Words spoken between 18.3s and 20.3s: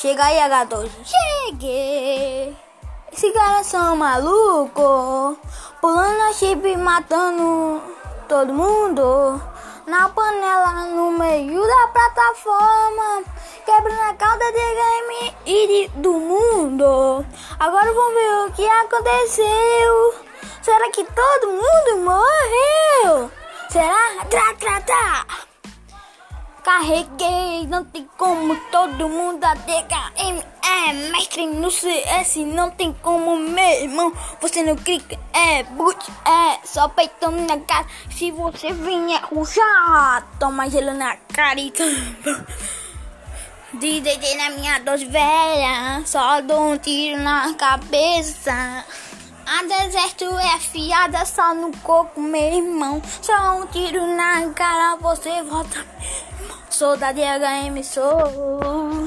o que aconteceu.